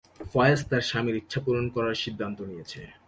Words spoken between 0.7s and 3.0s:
স্বামীর ইচ্ছা পূরণ করার সিদ্ধান্ত নিয়েছে।